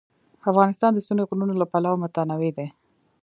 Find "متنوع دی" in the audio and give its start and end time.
2.03-2.67